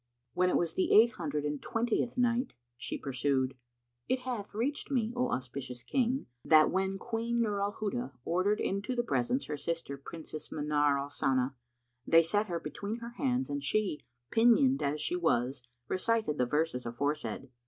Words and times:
When 0.33 0.49
it 0.49 0.57
was 0.57 0.73
the 0.73 0.91
Eight 0.93 1.11
Hundred 1.11 1.45
and 1.45 1.61
Twentieth 1.61 2.17
Night, 2.17 2.53
She 2.75 2.97
pursued, 2.97 3.53
It 4.09 4.21
hath 4.21 4.55
reached 4.55 4.89
me, 4.89 5.13
O 5.15 5.29
auspicious 5.29 5.83
King, 5.83 6.25
that 6.43 6.71
when 6.71 6.97
Queen 6.97 7.39
Nur 7.39 7.61
al 7.61 7.73
Huda 7.73 8.11
ordered 8.25 8.59
into 8.59 8.95
the 8.95 9.03
presence 9.03 9.45
her 9.45 9.57
sister 9.57 9.97
Princess 9.99 10.51
Manar 10.51 10.97
al 10.97 11.11
Sana, 11.11 11.53
they 12.07 12.23
set 12.23 12.47
her 12.47 12.59
between 12.59 12.95
her 12.95 13.11
hands 13.11 13.47
and 13.47 13.63
she, 13.63 14.03
pinioned 14.31 14.81
as 14.81 14.99
she 14.99 15.15
was 15.15 15.61
recited 15.87 16.39
the 16.39 16.47
verses 16.47 16.87
aforesaid. 16.87 17.51